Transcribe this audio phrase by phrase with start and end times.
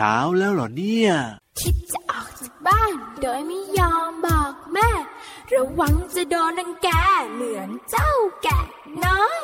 [0.00, 1.12] ช้าแล้วเหรอเนี่ย
[1.60, 4.90] คิดจะออกจากบ้าน โดยไม่ยอมบอกแม่
[5.52, 6.88] ระวังจะโดนนังแก
[7.32, 8.60] เหมือนเจ้าแกะ
[9.04, 9.42] น้อย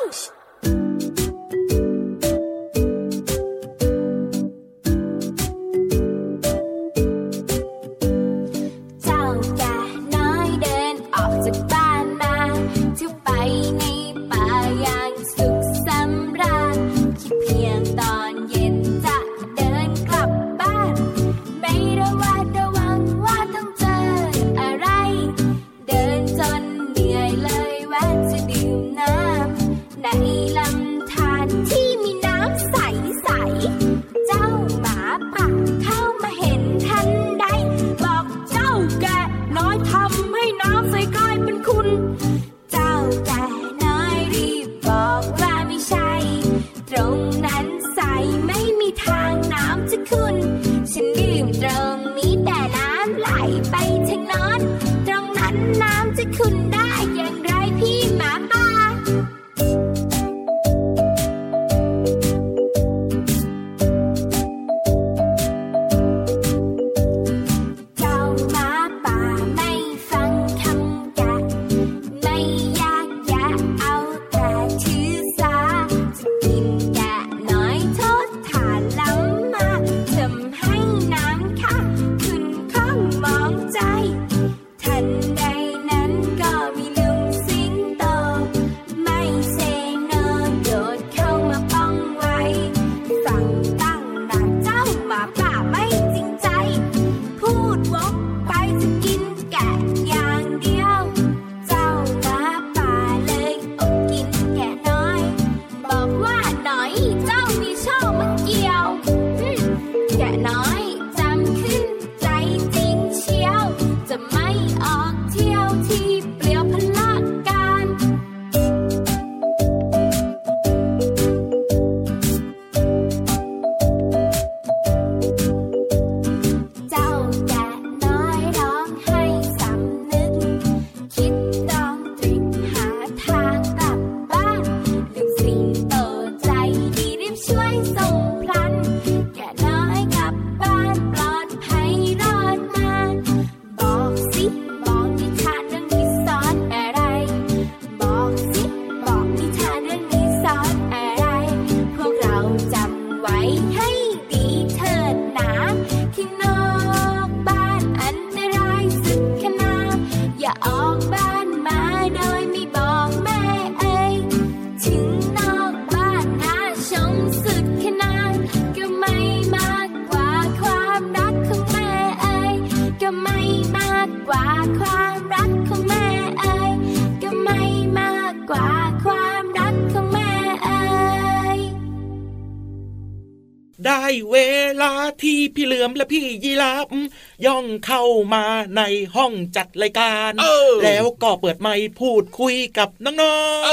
[187.67, 188.43] องเข้ามา
[188.77, 188.81] ใน
[189.15, 193.71] ห้องจัดรายการเออแล้วก็เปิดไมค์พูดคุยกับน้องๆเอ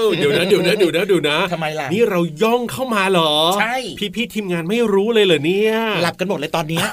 [0.00, 6.86] อเดี๋ยวนะเดี๋ยวนะเดี๋ยวนะเดี๋ยวนะทำไมล่ะนี่เราย่องเข้ามาเหรอใช่พี่พี่ๆทีมงานไม่รู้เลยเหรอเนี่ยหลับกันหมดเลยตอนเนี้ย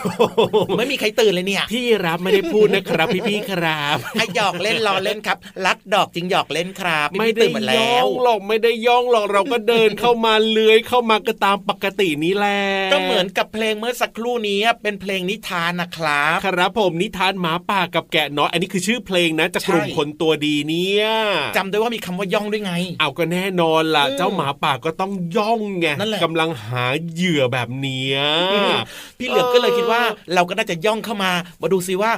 [0.77, 12.59] ไม่มีใครตื่นเลยเนี่ย พี่รับไม่ได้พูดนะครับ พี่พี่ๆครับให้หยอกเล่นล้อเล่นครับรักดอกจริงหยอกเล่นครับนี่ไม่พี่ได้ตื่นหมดย่แล้อวงหรอกไม่ได้ย่องหรอกเราก็เดินเข้ามาเลื้อยเข้ามาก็ตามปกตินี้แหละ
[12.93, 21.05] ก็เหมือนกับเพลงเมื่อสักครู่นี้เป็นเพลงนิทานนะครับครับผมนิทานหมาป่ากับแกะน้อยอันนี้คือชื่อเพลงนะจากกลุ่มใช่คนตัวดีเนี่ย
[21.57, 28.19] จำได้ว่ามีคำว่าย่องด้วยไง เอาก็แน่นอนล่ะอืมเจ้าหมาป่าก็ต้องย่องไงนั่นแหละกำลังหาเหยื่อแบบเนี้ย
[29.19, 30.01] พี่เหลือมก็เลยคิดว่า
[30.33, 32.11] เราก็น่าจะย่องเข้ามา มาดูซิว่า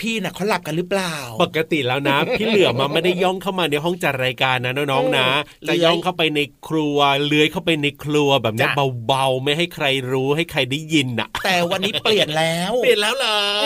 [0.00, 13.65] พี่ๆน่ะเขาหลับกันหรือเปล่า ปกติแล้วนะ พี่เหลือมาไม่ได้ย่องเข้ามาในห้องจัดรายการนะน้องๆนะเออจะย่องเข้าไปในครัวเลื้อยเข้าไปในครัวแบบเนี้ยจ้ะเบาๆไม่ให้ใครรู้ให้ใครได้ยินน่ะ แต่วันนี้เปลี่ยนแล้ว เปลี่ยนแล้วเหรออ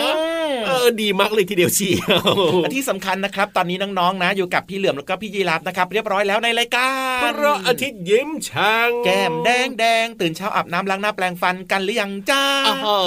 [0.67, 2.25] เออดีมากเลยทีเดียวเชียว
[2.61, 12.43] และที่สำคัญนะครับ ตอนนี้น้องๆนะ อยู่กับพี่เหลือมแล้วก็พี่ยีราฟนะครับ เรียบร้อยแล้วในรายการพระอาทิตย์ยิ้มช่างแก้มแดงแดงตื่นเช้าอาบน้ำล้างหน้าแปรงฟันกันหรือยังจ้า
[12.85, 12.97] อ๋อ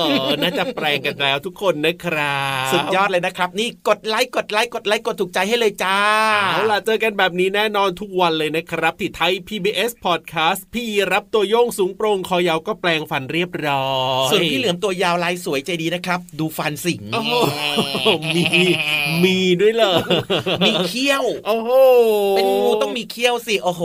[0.43, 5.99] น่าจะแปลงกันแล้วทุกคนนะครับสุดยอดเลยนะครับ นี่กดไลค์กดไลค์กดไลค์กดถูกใจให้เลยจ้า
[6.53, 13.89] เอาล่ะเจอกันแบบนี้แน่นอนทุกวันเลยนะครับที่ไทย PBS Podcast พี่รับตัวโยงสูงโปร่งคอยาวก็แปลงงฟันเรียบร้อ
[14.27, 17.33] ยส่วนพี่เหลือมตัวยาวลายสวยใจดีนะครับ ดูฟันสิงโอ้โห
[18.37, 18.45] มี
[19.25, 19.95] มีด้วยเหรอ
[20.67, 21.71] มีเขี้ยว โอ้โห
[22.37, 23.83] เป็นงูต้องมีเขี้ยวสิโอ้โห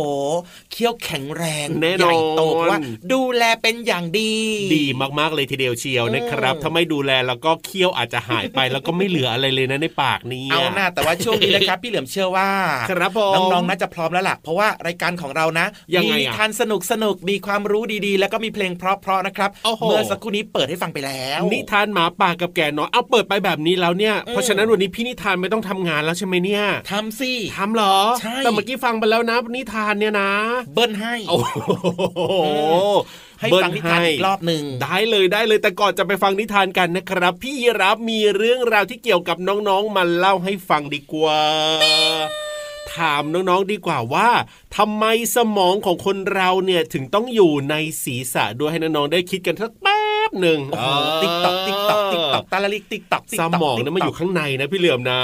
[0.72, 2.80] เขี้ยวแข็งแรงแน่นอนใหญ่โตเพราะว่า
[3.14, 4.34] ดูแลเป็นอย่างดี
[4.76, 4.86] ดี
[5.20, 12.50] มากๆเลยทีเดียวเชียวนะครับอืมถ้าไม่ดูแลแล้วก็เคี้ยวอาจจะหายไปแล้วก็ไม่เหลืออะไรเลยนะในปากนี้เอาหน้าแต่ว่าช่วงนี้นะครับ พี่เหลือมเชื่อว่า
[12.90, 30.32] ครับผมน้องๆน่าจะพร้อมแล้วล่ะเพราะว่ารายการของเรานะยังมีไงอะนิทานสนุกสนุกๆมีความรู้ดีๆ แล้วก็มีเพลงเพราะๆนะครับโอ้โหเมื่อสักครู่นี้เปิดให้ฟังไปแล้ว นิทานหมาป่ากับแก่น้อยเอาเปิดไปแบบนี้แล้วเนี่ยอืมเพราะฉะนั้นวันนี้พี่นิทานไม่ต้องทำงานแล้วใช่ไหมเนี่ยทำสิทำเหรอใช่แต่เมื่อกี้ฟังไปแล้วนะนิทานเนี่ยนะ
[30.74, 32.20] เบิ้ลให้โอ้โห
[33.40, 41.42] ให้เบิ้ลฟังนิทานอีกให้รอบหนึ่งได้เลยได้เลยแต่ก่อนจะไปฟังนิทานกันนะครับ พี่ยีรับมีเรื่องราวที่เกี่ยวกับน้องๆมาเล่าให้ฟังดีกว่า
[42.96, 44.30] ถามน้องๆดีกว่าว่า
[44.78, 45.06] ทำไม
[45.36, 49.99] สมองของคนเราเนี่ยถึงต้องอยู่ในศีรษะด้วยให้น้องๆได้คิดกันสักแป๊
[50.30, 50.88] บหนึ่งโอ้โห
[51.24, 55.22] ติ๊กตอกติ๊กตอกติ๊กตอกตาละลิกติ๊กตอกสมองเนี่ยมันอยู่ข้างในนะพี่เหลือมนะ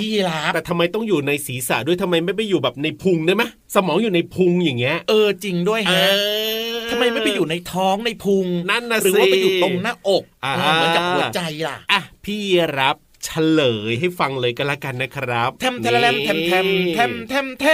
[0.00, 3.42] พี่รับแต่ทำไมต้องอยู่ในศีรษะด้วยทำไมไม่ไปอยู่แบบในพุงได้ไหม
[3.74, 12.40] สมองอยู่ในพุงอย่างเงี้ยเออจริงด้วยเอฮะอทำไมไม่ไปอยู่ในท้องในพุงนั่นน่ะหรือว่าสิไปอยู่ตรงหน้าอกอ่าเออเหมือนกับหัวใจล่ะอะพี่
[12.78, 17.66] รับเฉลยให้ฟังเลยก็แล้วกันนะครับแทมแทมแทมแทมแทมแทมแท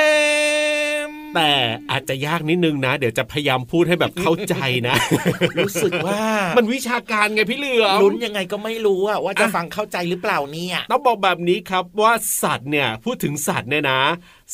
[1.08, 1.52] ม แทมแต่
[1.90, 4.54] อาจจะยากนิดนึงนะ เดี๋ยวจะพยายามพูดให้แบบเข้าใจ
[4.88, 4.96] นะ
[5.58, 6.20] รู้สึกว่า
[6.58, 14.00] มันวิชาการไงพี่เหลือมลุ้นยังไงก็ไม่รู้อะว่าจะอะฟังเข้าใจหรือเปล่าเนี่ยต้องบอกแบบนี้ครับว่าสัตว์เนี่ยพูดถึงสัตว์เนี่ยนะ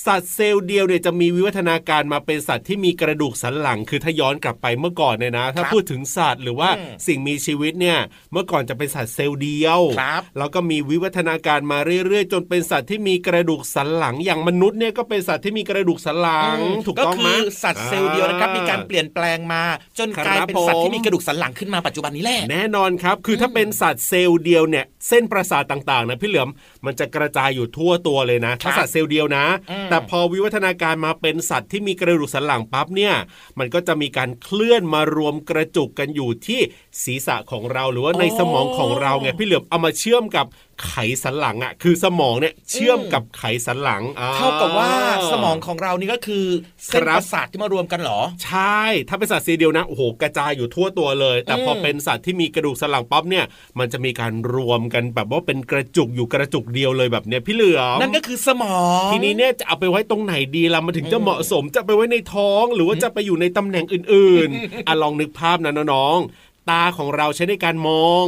[0.07, 7.99] สัตว์เซลล์เดียวเนี่ยจะมีวิวัฒนาการมาเป็นสัตว์ที่มีกระดูกสันหลัง คือถ้าย้อนกลับไปเมื่อก่อนเนี่ยนะ ถ้าครับพูดถึงสัตว์หรือว่าอืมสิ่งมีชีวิตเนี่ย
[8.33, 19.63] เมื่อก่อนจะเป็นสัตว์เซลล์เดียวครับแล้วก็มีวิวัฒนาการมาเรื่อยๆ จนเป็นสัตว์ที่มีกระดูกสันหลัง อย่างมนุษย์เนี่ยก็เป็นสัตว์ที่มีกระดูกสันหลังอืมถูกก็ต้องคืไหมอสัตว์เซลล์เดียวนะครับมีการเปลี่ยนแปลงมา
[19.99, 26.49] จนกลายเป็นสัตว์ที่มีกระดูกสันหลังขึ้นมาปัจจุบันนี้แหละแน่นอนครับ คือถ้าเป็นสัตว์เซลล์เดียวเนี่ยเส้นประสาทต่างๆนะพี่เหลือม
[26.87, 33.15] มันจะกระจายอยู่ทั่วตัวเลยนะถ้าสัตว์เซลล์เดียวนะอืมแต่พอวิวัฒนาการมาเป็นสัตว์ที่มีกระดูกสันหลังปั๊บเนี่ย
[33.59, 36.61] มันก็จะมีการเคลื่อนมารวมกระจุกกันอยู่ที่
[37.03, 40.47] ศีรษะของเราหรือว่าในสมองของเราไงพี่เหลือมเอามาเชื่อมกับ
[40.87, 44.91] ไขสันหลังอะคือสมองเนี่ยเชื่อมกับไขสันหลังอ่เท่ากับว่า
[45.33, 46.45] สมองของเรานี่ก็คือ
[46.87, 53.45] เส้นครับประสาทที่มารวมกันเหรอ ใช่ ถ้าเป็นสัตว์เซลล์เดียวนะโอ้โหกระจายอยู่ทั่วตัวเลย แต่พออมเป็นสัตว์ที่มีกระดูกสันหลังปั๊บเนี่ย
[53.79, 68.25] มันจะมีการรวมกันแบบว่าเป็นกระจุกอยู่กระจุกเดียวเลยแบบเนี้ยพี่เหลือมนั่นก็คือสมอง ทีนี้เนี่ยจะเอาไปไว้ตรงไหนดีล่ะมันถึงจะเหมาะสมจะไปไว้ในท้อง หรือว่าจะไปอยู่ในตำแหน่งอื่นๆอะลองนึกภาพนะน้องๆตาของเราใช้ในการมอง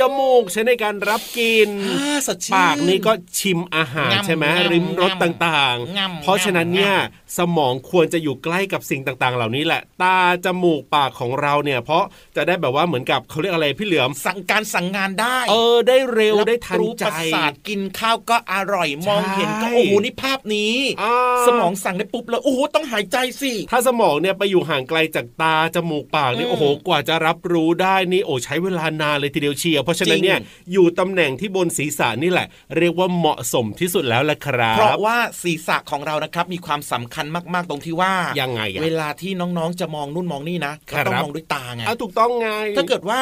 [0.00, 6.96] จมูกใช้ในการรับกินอ่าสดชื่นปากนี่ก็ชิมอาหารงำใช่ไหมงำริมรสงำต่างงำๆเพราะฉะนั้นเนี่ยง
[7.38, 12.04] สมองควรจะอยู่ใกล้กับสิ่งต่างๆ เหล่านี้แหละ ตาจมูกปากของเราเนี่ย เพราะ
[12.36, 21.14] จะได้แบบว่าเหมือนกับเขาเรียกอะไรพี่เหลือมสั่งการสั่งงานได้ เออได้เร็วรับได้ทันรู้ใจประสาทกินข้าวก็อร่อยมองเห็นก็ใช่โอ้โหนี่ภาพนี้อ่า
[21.46, 32.46] สมองสั่งได้ปุ๊บเลยโอ้โหต้องหายใจสิถ้าสมองเนี่ยไปอยู่ห่างไกลจากตาจมูกปากนี่อืมโอ้โหกว่าจะรับรู้ได้นี่โอ้ใช้เวลานานเลยทีเดียวเชียวเพราะฉะนั้นเนี่ยจริงอยู่ตำแหน่งที่บนศีรษะนี่แหละ
[32.78, 43.20] เรียกว่าเหมาะสมที่สุดแล้วแหละครับ เพราะว่าศีรษะของเรานะครับมีความสำคัญมากๆตรงที่ว่ายังไงอะเวลาที่น้องๆจะมองนู่นมองนี่นะก็ต้องครับมองด้วยตาไงเอาถูกต้องไง ถ้าเกิดว่า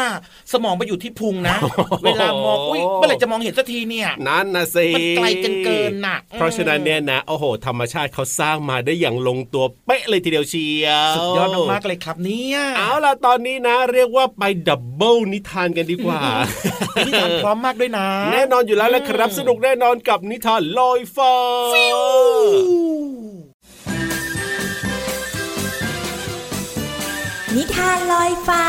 [0.52, 16.20] สมองไปอยู่ที่พุงนะโอ้โหเวลามองอุ้ยเมื่อไหร่จะมองเห็นสักทีเนี่ยนั่นนะสิมันไกลกันเกินน่ะเพราะฉะนั้นเนี่ยนะโอ้โห ธรรมชาติเขาสร้างมาได้อย่างลงตัวเป๊ะเลยทีเดียวเชียวสุดยอดมากๆเลยครับเนี่ยเอาล่ะตอนนี้นะ เรียกว่าไปดับเบิลนิทานกันดีกว่า
[17.06, 21.34] พี่ถามพร้อมมากด้วยนะ แน่นอนอยู่แล้วแหละครับ สนุกแน่นอนกับนิทานลอยฟ้า
[27.56, 28.64] นิทานลอยฟ้า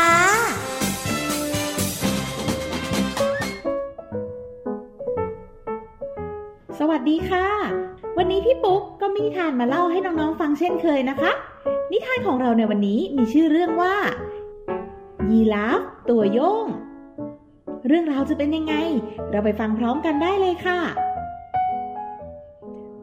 [6.78, 7.48] สวัสดีค่ะ
[8.18, 11.32] วันนี้พี่ปุ๊กก็มีนิทานมาเล่าให้น้องๆฟังเช่นเคยนะคะ
[11.92, 13.94] นิทานของเราในวันนี้มีชื่อเรื่องว่า
[15.30, 16.66] ยีราฟตัวโยง
[17.86, 18.74] เรื่องราวจะเป็นยังไง
[19.30, 20.80] เราไปฟังพร้อมกันได้เลยค่ะ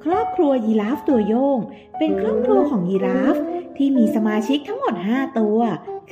[0.03, 1.59] ครอบครัวยีราฟตัวโยง
[1.97, 3.35] เป็นครอบครัวของยีราฟ
[3.77, 5.59] ที่มีสมาชิกทั้งหมด 5 ตัว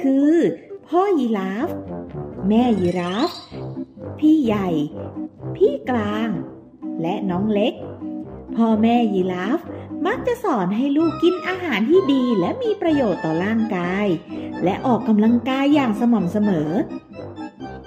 [0.02, 0.34] คือ
[0.88, 1.70] พ่อยีราฟ
[2.50, 3.32] แม่ยีราฟ
[4.20, 4.70] พี่ใหญ่
[5.56, 6.30] พี่กลาง
[7.02, 7.74] และน้องเล็ก
[8.56, 9.60] พ่อแม่ยีราฟ
[10.08, 14.08] มักจะสอนให้ลูกกินอาหารที่ดีและมีประโยชน์ต่อร่างกาย
[14.64, 16.70] และออกกำลังกายอย่างสม่ำเสมอ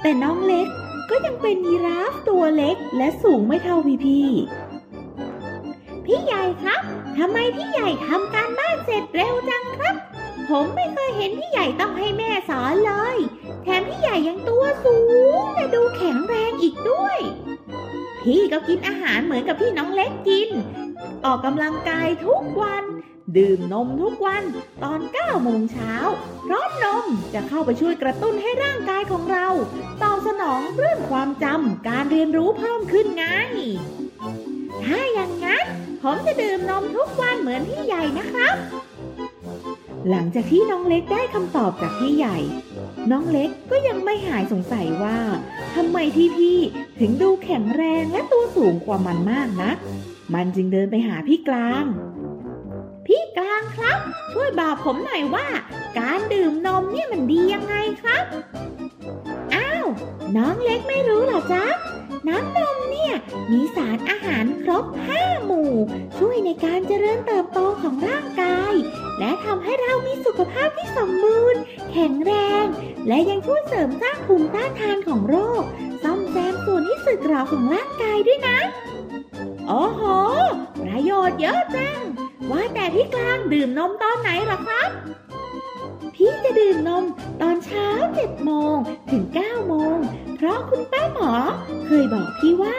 [0.02, 0.68] แต่น้องเล็ก
[1.10, 4.28] ก็ยังเป็นยีราฟตัวเล็กและสูงไม่เท่าพี่พี่
[6.06, 6.80] พี่ใหญ่ครับ
[7.18, 9.94] ทำไมพี่ใหญ่ทำการบ้านเสร็จเร็วจังครับ
[10.48, 13.16] ผมไม่เคยเห็นพี่ใหญ่ต้องให้แม่สอนเลย
[13.62, 14.98] แถมพี่ใหญ่ยังตัวสู
[15.40, 17.18] งและดูแข็งแรงอีกด้วย
[18.22, 20.48] พี่ก็กินอาหารเหมือนกับที่น้องเล็กกิน
[21.24, 22.84] ออกกำลังกายทุกวัน
[23.36, 24.42] ดื่มนมทุกวัน
[24.82, 25.94] ตอน 9 โมงเช้า
[26.44, 29.46] เพราะนมจะเข้าไปช่วยกระตุ้นให้ร่างกายของเรา
[30.02, 33.26] ตอบสนองเรื่องความจำการเรียนรู้เพิ่มขึ้นไง
[34.84, 35.64] ถ้าอย่างนั้น
[36.02, 38.56] ผมจะดื่มนมทุกวันเหมือนพี่ใหญ่นะครับ
[40.10, 42.38] หลังจากที่น้องเล็กได้คำตอบจากพี่ใหญ่
[43.10, 45.18] น้องเล็กก็ยังไม่หายสงสัยว่า
[45.76, 46.58] ทำไมที่พี่
[47.00, 49.70] ถึงดูแข็งแรงและตัวสูงกว่ามันมากนะ
[50.34, 51.84] มันจึงเดินไปหาพี่กลาง
[53.12, 53.98] พี่กลางครับ
[54.32, 55.48] ช่วยบอกผมหน่อยว่า
[55.98, 58.24] การดื่มนมเนี่ยมันดียังไงครับ
[59.54, 59.86] อ้าว
[60.36, 61.64] น้องเล็กไม่รู้เหรอจ๊ะ
[62.28, 63.14] น้ำนมเนี่ย
[63.50, 65.72] มีสารอาหารครบ5หมู่
[66.18, 68.74] ช่วยในการเจริญเติบโตของร่างกาย
[69.18, 71.60] และทำให้เรามีสุขภาพที่สมบูรณ์
[71.92, 72.64] แข็งแรง
[73.08, 75.62] และยังช่วยเสริมสร้างภูมิต้านทานของโรค
[76.02, 78.58] ซ่อมแซมส่วนที่สึกหรอของร่างกายด้วยนะ
[79.68, 80.02] โอ้โห
[80.84, 82.00] ประโยชน์เยอะจัง
[82.50, 84.90] ว่าแต่พี่กลางดื่มนมตอนไหนหรอครับ
[86.14, 87.04] พี่จะดื่มนม
[87.42, 87.88] ตอนเช้า
[88.20, 88.76] 7โมง
[89.10, 89.96] ถึง9โมง
[90.36, 91.30] เพราะคุณป้าหมอ
[91.86, 92.78] เคยบอกพี่ว่า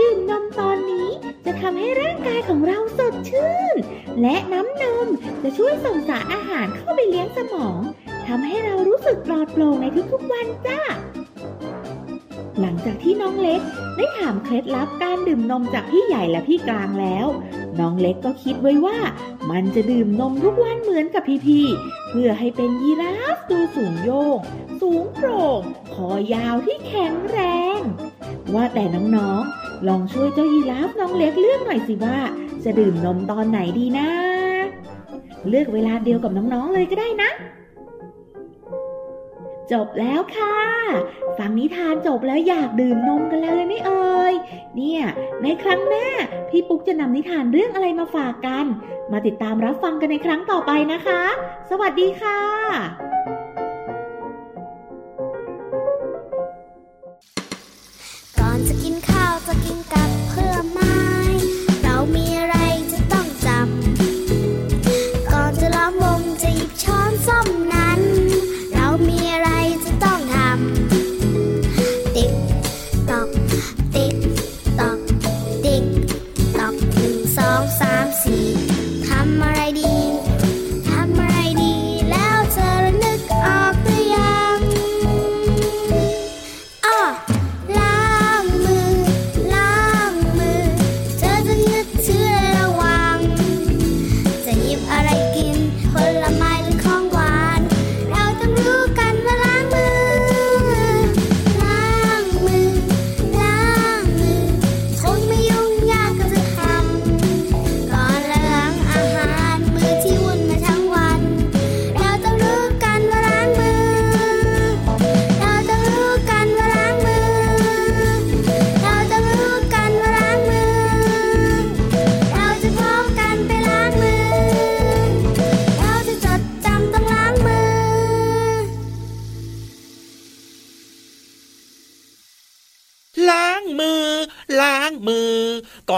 [0.00, 1.08] ดื่มนมตอนนี้
[1.44, 3.76] จะทำให้ร่างกายของเราสดชื่น
[4.20, 5.06] และน้ำนม
[5.42, 7.80] จะช่วยส่งสารอาหารเข้าไปเลี้ยงสมอง
[8.26, 10.80] ทำให้เรารู้สึกปลอดโปร่งในทุกๆวันจ้า
[12.60, 13.60] หลังจากที่น้องเล็ก
[13.96, 17.26] ได้ถามเคล็ดลับการดื่มนมจากพี่ใหญ่และพี่กลางแล้ว
[17.78, 18.98] น้องเล็กก็คิดไว้ว่า
[19.50, 24.38] มันจะดื่มนมทุกวันเหมือนกับพี่ๆเพื่อให้เป็นยีราฟตัวสูงโยง
[24.80, 25.62] สูงโปร่ง
[25.94, 27.38] คอยาวที่แข็งแร
[27.78, 27.80] ง
[28.54, 28.84] ว่าแต่
[29.16, 32.18] น้องๆ ลองช่วยเจ้ายีราฟน้องเล็กเลือกหน่อยสิว่า
[32.64, 34.08] จะดื่มนมตอนไหนดีนะ
[35.48, 37.30] เลือกเวลาเดียวกับน้องๆเลยก็ได้นะ
[39.72, 40.56] จบแล้วค่ะ
[41.38, 44.34] ฟังนิทานจบแล้วอยากดื่มนมกันเลยไหม่เอ่ย
[44.76, 45.02] เนี่ย
[45.42, 46.06] ในครั้งหน้า
[46.48, 48.66] พี่ปุ๊กจะนำนิทานเรื่องอะไรมาฝากกัน
[49.12, 51.22] มาติดตามรับฟังกันในครั้งต่อไปนะคะ
[51.70, 52.40] สวัสดีค่ะ
[58.38, 59.09] ก่อนจะกินข้าว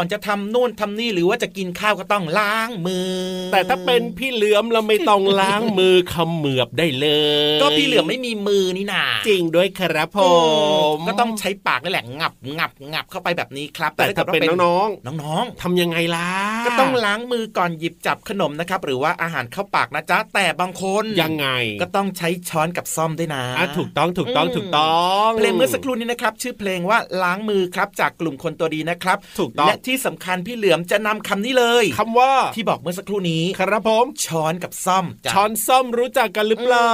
[0.03, 3.13] อนจะทำนู่นทำนี่หรือว่าจะกินข้าวก็ต้องล้างมือ
[3.53, 7.07] แต่ถ้าเป็นพี่เหลือมเราไม่ต้องล้างมือเขมือบได้เล
[7.57, 10.29] ย ก็พี่เหลือมไม่มีมือนี่นาจริงด้วยครับผอื
[11.05, 14.89] มก็ต้องใช้ปากนี่แหละงับงับงับเข้าไปแบบนี้ครับ แต่ถ้าเป็นน้อง
[15.23, 21.47] น้องๆทำยังไงล่ะๆก็ต้องล้างมือก่อนหยิบจับขนมนะครับ หรือว่าอาหารเข้าปากนะจ๊ะแต่บางคนยังไง
[21.83, 36.91] ก็ต้องใช้ช้อนกับซ่อมด้วยนะอะถูกต้องถูกต้องอืมถูกต้องเพลงเมื่อสักครู่นี้นะครับ ชื่อเพลงว่าล้างมือครับจากกลุ่มคนตัวดีนะครับ ถูกต้องและที่สำคัญพี่เหลือมจะนำคำนี้เลยคำว่าที่บอกเมื่อสักครู่นี้ครับผมช้อนกับซ่อมจ้ะช้อนส้อมรู้จักกันหรือเปล่า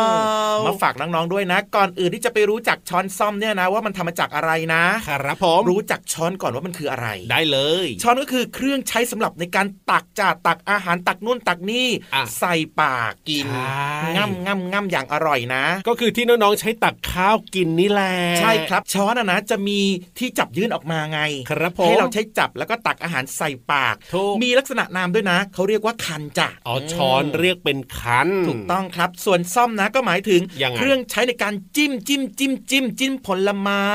[0.66, 19.80] มาฝากน้องๆด้วยนะ ก่อนอื่นที่จะไปรู้จักช้อนซ่อมเนี่ยนะ ว่ามันทำมาจากอะไรนะครับผมรู้จักช้อนก่อนว่ามันคืออะไร ได้เลย ช้อนก็คือเครื่องใช้สำหรับในการตักจ่าตักอาหารตักนู่นตักนี่อะใส่ปากกินใช่ง่ำง่ำง่ำอย่างอร่อยนะ ก็คือที่น้องๆใช้ตักข้าวกินนี่แหละใช่ครับช้อนอะนะจะมี
[20.18, 33.86] ที่จับยื่นออกมาไง ครับผมให้เราใช้จับแล้วก็มาตักอาหารใส่ปากถูกมีลักษณะนามด้วยนะเขาเรียกว่าคันจ้ะอ๋อช้อนเรียกเป็นคันถูกต้องครับ ส่วนซ่อมนะก็หมายถึงยังไงเครื่องใช้ในการจิ้มจิ้มจิ้มจิ้มจิ้มผลไม้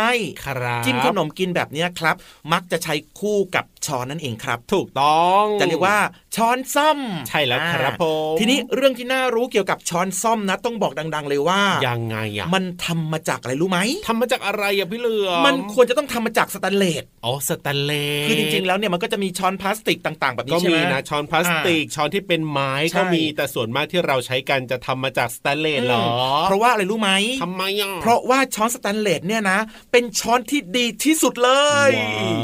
[0.46, 2.16] ครับจิ้มขนมกินแบบเนี้ยครับ
[2.54, 5.98] มักจะใช้คู่กับช้อนนั่นเองครับ ถูกต้องจะเรียกว่า
[6.36, 17.92] ช้อนส้อม ใช่แล้วครับอ่าผมทีนี้เรื่องที่น่ารู้เกี่ยวกับช้อนส้อมนะ ต้องบอกดัง ๆ เลยว่ายังไงอะมันทำมาจากอะไรรู้ไหมทำมาจากอะไรอะพี่เหลือมมันควรจะต้องทำมาจากสแตนเลสอ๋อสแตนเล
[18.24, 26.06] สคือจริงๆแล้วเนี่ยมันก็จะมีช้อนพลาสติกต่างๆ แบบก็นี้ใช่มีไหมนะช้อนพลาสติกช้อนที่เป็นไม้ใช่ก็มีแต่ส่วนมากที่เราใช้กันจะทำมาจากสแตนเลสเหรอ
[26.44, 27.12] เพราะว่าอะไรรู้ไหม
[27.44, 29.60] ทำไมอะเพราะว่าช้อนสแตนเลสเนี่ยนะ
[29.92, 31.52] เป็นช้อนที่ดีที่สุดเล
[31.88, 31.92] ย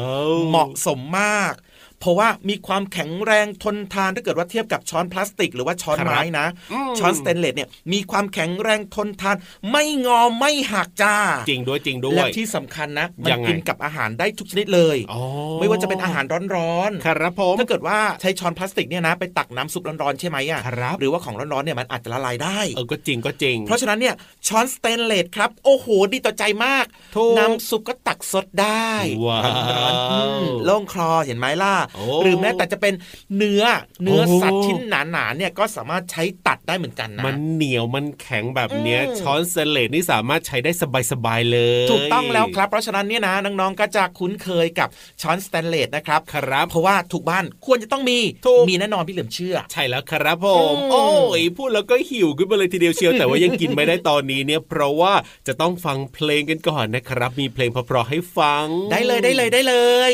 [0.05, 1.53] ว้าวเหมาะสมมาก
[1.99, 6.47] เพราะว่ามีความแข็งแรงทนทานถ้าเกิดว่าเทียบกับช้อนพลาสติก หรือว่าช้อนไม้นะ
[6.91, 9.35] มช้อนสเตนเลสเนี่ยมีความแข็งแรงทนทาน
[9.71, 11.15] ไม่งอไม่หักจ้า
[11.49, 15.21] จริงด้วยจริงด้วย และที่สำคัญนะมันยังไงกินกับอาหารได้ทุกชนิดเลยอ๋อ
[15.59, 16.25] ไม่ว่าจะเป็นอาหาร
[16.55, 24.15] ร้อนครับผมๆถ้าเกิดว่าใช้ช้อนพลาสติกเนี่ยนะไปตักน้ำซุปร้อนๆใช่ไหมอะครับหรือว่าของร้อนๆเนี่ยมันอาจจะละลายได้เออก็จริงก็จริง เพราะฉะนั้นเนี่ย
[24.47, 28.89] ช้อนสเตนเลสครับโอ้โหดีต่อใจมากถูกน้ำซุปก็ตักซดได้
[29.25, 31.88] ว้าวร้อนๆอืมโล่งคอเห็นไหมล่ะโอ้
[32.23, 32.93] หรือแม้แต่จะเป็น
[33.37, 33.63] เนื้อ
[34.03, 40.71] เนื้อโอ้สัตว์ชิ้นหนาๆเนี่ยก็สามารถใช้ตัดได้เหมือนกันนะมันเหนียวมันแข็งแบบเนี้ยอืมช้อนสแตนเลสนี่สามารถใช้ได้
[41.11, 44.89] สบายๆเลย ถูกต้องแล้วครับ เพราะฉะนั้นเนี่ยนะน้องๆก็จะคุ้นเคยกับ
[45.21, 51.03] ช้อนสแตนเลสนะครับครับเพราะว่าทุกบ้านควรจะต้องมีถูกมีแน่นอนพี่เหลือมเชื่อ ใช่แล้วครับผมอืมโอ้
[51.39, 55.13] ยพูดแล้วก็หิวขึ้นมาเลยทีเดียวเชียวแต่ว่ายังกินไม่ได้ตอนนี้เนี่ยเพราะว่า
[55.47, 59.75] จะต้องฟังเพลงกันก่อนนะครับ มีเพลงเพราะๆให้ฟัง ได้เลยได้เลยได้เล
[60.11, 60.13] ย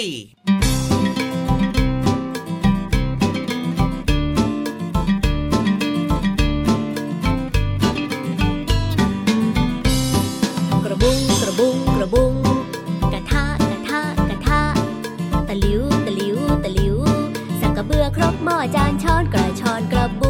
[18.58, 20.25] อจานช้อนกระชอนกระบ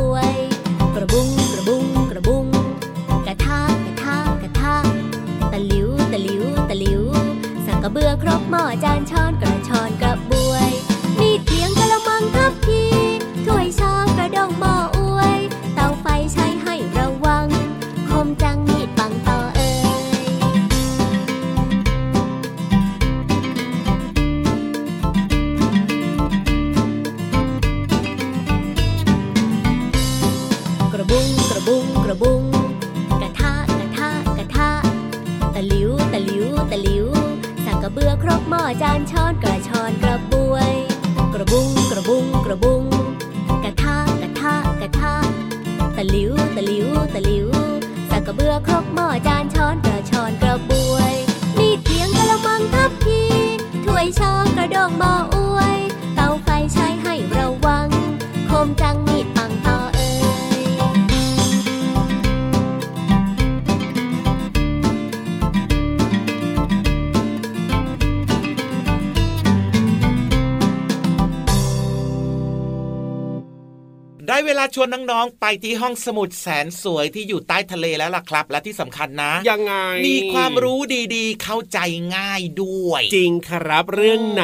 [74.77, 79.73] ชวนน้องๆไปที่ห้องสมุดแสนสวยที่อยู่ใต้ทะเลแล้วล่ะครับ และที่สำคัญนะยังไง
[80.07, 80.79] มีความรู้
[81.15, 81.79] ดีๆ เข้าใจ
[82.15, 84.43] ง่ายด้วย จริงครับเรื่องไหน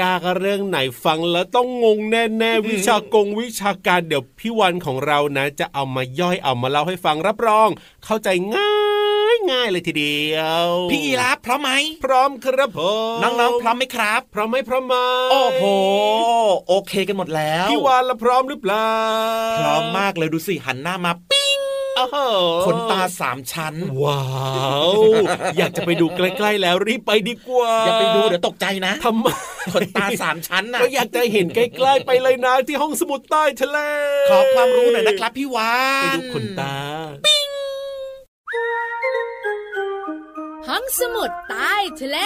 [0.00, 7.68] ยากๆเรื่องไหนฟังแล้วต้องงงแน่ๆวิชากงวิชาการเดี๋ยวพี่วันของเรานะ จะเอามาย่อยเอามาเล่าให้ฟังรับรอง
[8.04, 8.85] เข้าใจง่าย
[9.52, 11.70] ง่ายเลยทีเดียว พี่ยีรับพร้อมไหม
[12.04, 12.80] พร้อมครับผ
[13.16, 14.94] มน้องๆพร้อมไหมครับ พร้อมไหมพร้อมไหม
[15.32, 15.64] โอ้โห
[16.68, 18.90] โอเคกันหมดแล้ว พี่วานละพร้อมหรือเปล่า
[19.60, 21.60] พร้อมมากเลยดูสิหันหน้ามาปิ้ง
[21.96, 22.16] โอ้โห
[22.66, 24.22] ขนตาสามชั้น ว้า
[24.90, 24.92] ว
[25.56, 29.26] อยากจะไปดูใกล้ ๆ แล้วรีบไปดีกว่า อย่าไปดูเดี๋ยวตกใจนะทำไม
[29.74, 33.78] ขนตาสามชั้นน่ะก็อยากจะเห็นใกล้ๆไปเลยนะที่ห้องสมุดใต้ทะเล
[34.30, 36.74] ขอความรู้หน่อยนะครับพี่วานไปดูขนตา
[40.66, 42.18] ห้องสมุดใต้ทะเล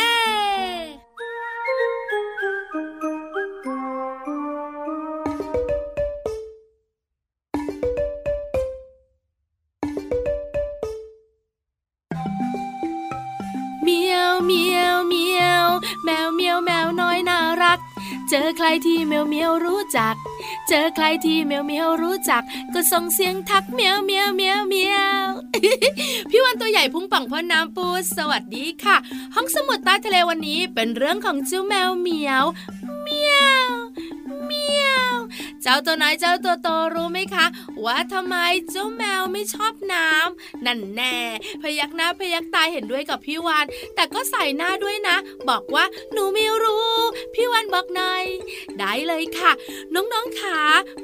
[13.83, 15.67] เมียวเมียวเมียว
[16.05, 17.40] แมวเมียวแมวน้อยน่า
[18.33, 20.15] เจอใครที่เมียวเมียวรู้จัก
[20.69, 22.43] เจอใครที่เมียวเมียวรู้จัก
[22.75, 25.27] ก็ส่งเสียงทักเมียวเมียวเมียวเมียว
[26.31, 28.97] พี่วันตัวใหญ่พุงป่องพ่นน้ำปูสวัสดีค่ะ
[29.35, 32.45] ห้องสมุดใต้ทะเลวันนี้เป็นเรื่องของเจ้าแมวเหมียว
[33.03, 33.60] เมียวเมียว
[35.65, 37.47] จจ้าตัวน้อยเจ้าตัวโตรู้ไหมคะ
[37.85, 38.37] ว่าทำไม
[38.71, 41.17] เจ้าแมวไม่ชอบน้ำนั่นแน่
[41.63, 45.17] พยักหน้าพยักตาเห็นด้วยกับพี่วานแต่ก็ใส่หน้าด้วยนะ
[45.49, 46.95] บอกว่าหนูไม่รู้
[47.35, 48.25] พี่วานบอกหน่อย
[48.79, 49.53] ได้เลยค่ะ
[49.95, 50.61] น้องๆขา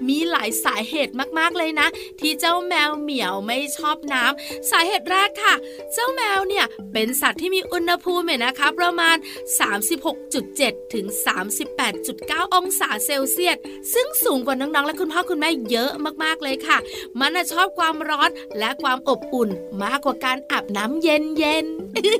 [0.08, 1.88] มีหลายสาเหตุมากๆเลยนะ
[2.20, 5.54] ที่เจ้าแมวเหมียวไม่ชอบน้ำสาเหตุแรกค่ะ
[5.92, 9.16] เจ้าแมวเนี่ยเป็นสัตว์ที่มีอุณหภูมิเนี่ยนะคะ ประมาณ
[10.24, 11.06] 36.7 ถึง
[11.80, 13.56] 38.9 องศาเซลเซียส
[13.94, 15.90] ซึ่งสูงกว่าน้องๆ และคุณพ่อคุณแม่เยอะ
[16.22, 16.78] มากๆเลยค่ะ
[17.20, 19.48] มันน่ะชอบความร้อนและความอบอุ่น
[19.82, 21.66] มากกว่าการอาบน้ำเย็น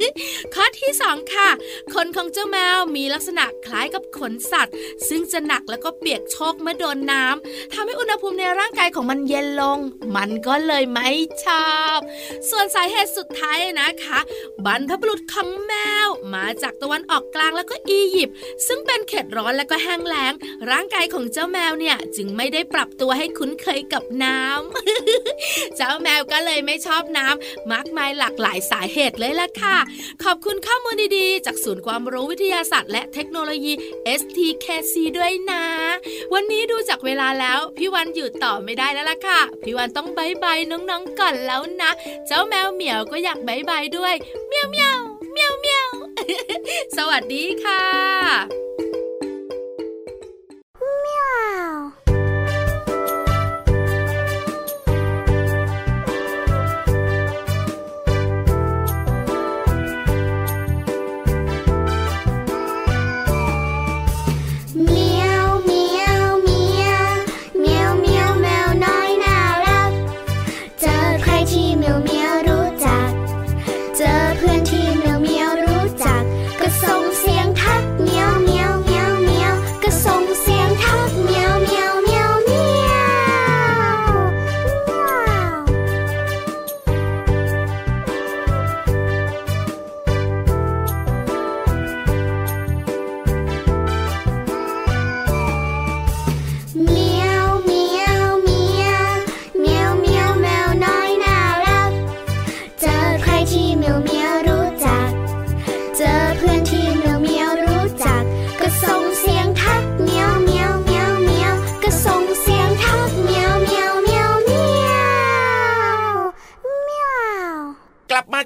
[0.01, 1.49] ๆข้อที่สองค่ะ
[1.95, 4.75] ขนของเจ้าแมวมีลักษณะคล้ายกับขนสัตว์
[5.09, 9.79] ซึ่งจะหนักแล้วก็เปียกโชกเมื่อโดนน้ำทำให้อุณหภูมิในร่างกายของมันเย็นลง
[10.17, 11.11] มันก็เลยไม่
[11.45, 11.99] ชอบ
[12.51, 14.19] ส่วนสาเหตุสุดท้ายนะคะ
[14.65, 15.73] บรรพบุรุษของแม
[16.07, 18.37] วมาจากตะวันออกกลางแล้วก็อียิปต์
[18.67, 20.33] ซึ่งเป็นเขตร้อนและก็แห้งแล้ง
[20.71, 29.77] ร่างกายของเจ้าแมวเนี่ยจึงไม่ได้ปรับตัวให้คุ้นเคยกับน้ำ เจ้าแมวก็เลยไม่ชอบน้ำมากมายหลากหลายสาเหตุเลยล่ะค่ะ
[30.25, 33.73] ขอบคุณข้อมูลดีๆ จากศูนย์ความรู้วิทยาศาสตร์และเทคโนโลยี
[34.21, 35.65] STKC ด้วยนะ
[36.35, 41.91] วันนี้ดูจากเวลาแล้ว พี่วันอยู่ต่อไม่ได้แล้วล่ะค่ะ พี่วันต้อง bye bye น้องๆก่อนแล้วนะ
[42.27, 44.15] เจ้าแมวเหมียวก็อยาก bye bye ด้วย
[44.49, 44.99] เมียวเมียว
[45.33, 45.89] เมียวเมียว
[46.97, 47.83] สวัสดีค่ะ
[52.06, 52.06] เ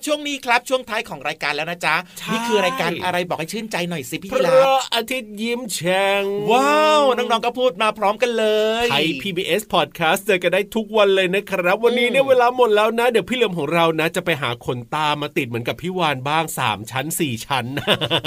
[0.06, 8.46] ช่วงนี้ครับช่วงท้ายของรายการแล้วนะจ๊ะใช่นี่คือรายการอะไรบอกให้ชื่นใจหน่อยสิพี่พยีราระฟอาทิตย์ยิ้มแฉ่งว้าวน้องๆก็พูดมาพร้อมกันเล
[8.84, 17.66] ยไทย PBS Podcast เจอกันได้ทุกวันเลยนะครับ วันนี้เนี่ยเวลาหมดแล้วนะ เดี๋ยวพี่เหลือมของเรานะ จะไปหาขนตามาติดเหมือนกับพี่วานบ้าง 3 ชั้น 4 ชั้น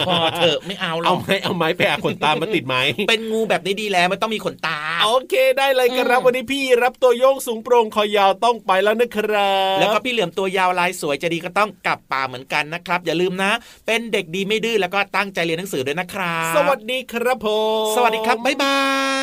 [0.07, 2.75] พอเถอะไม่เอาหรเอาอกไหมเอาไหมไปหาขนตามาติดไหม
[3.09, 13.51] เป็นงูแบบนี้ดีแล้วไม่ต้องมีขนตา โอเคได้เลยครับอืมวันนี้พี่รับตัวโยงสูงโปร่งคอยาวต้องไปแล้วนะครับแล้วก็พี่เหลือมตัวยาวลายสวยจะดีก็ต้องกลับป่าเหมือนกันนะครับ อย่าลืมนะ
[13.85, 17.47] เป็นเด็กดีไม่ดื้อแล้วก็ตั้งใจเรียนหนังสือด้วยนะครับ สวัสดีครับผ
[17.83, 18.79] มสวัสดีครับบ๊ายบา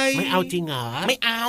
[0.06, 1.44] ยไม่เอาจริงเหรอไม่เอา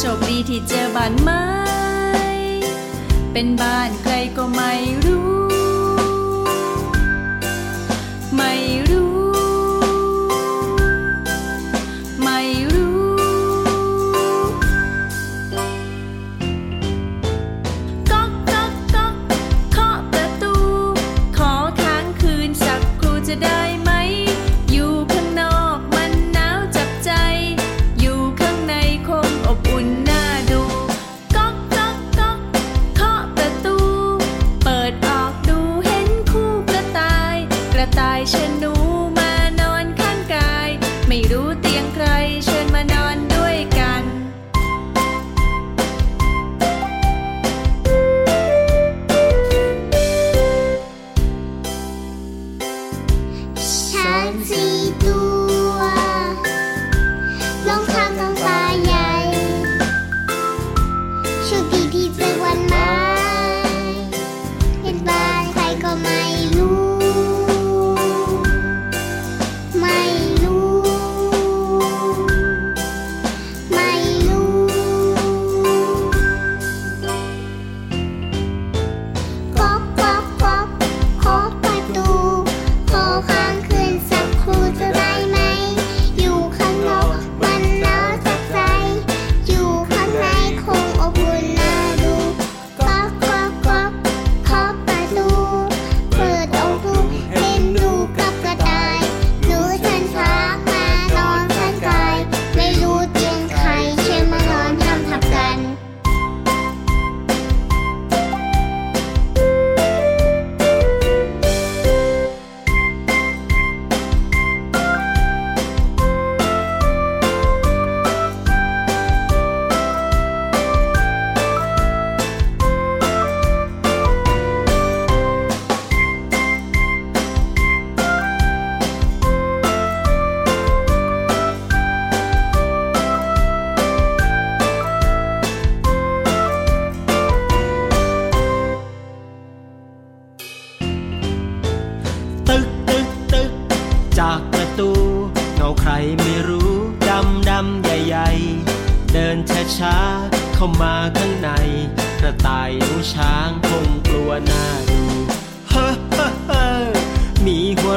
[0.00, 1.44] โชคดีที่เจอบ้านไม้
[3.32, 4.72] เป็นบ้านใครก็ไม่
[5.04, 5.27] รู้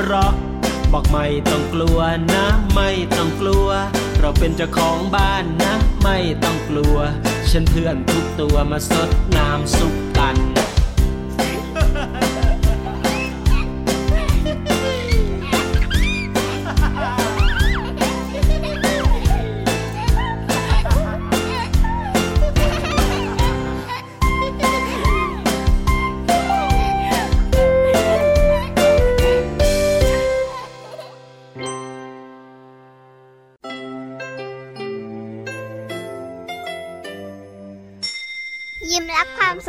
[0.04, 0.34] เราะ
[0.94, 2.00] บอกไม่ต้องกลัว
[2.34, 3.68] นะ ไม่ต้องกลัว
[4.20, 6.98] เราเป็นเจ้าของบ้านนะ ไม่ต้องกลัว
[7.52, 9.94] ฉันเพื่อนทุกตัวมาสดน้ำสุข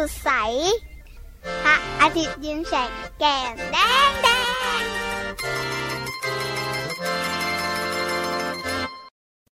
[0.03, 0.33] สดใส
[1.65, 3.77] พระอาทิตย์ยิ้มแฉ่งแก้มแด
[4.09, 4.32] งแด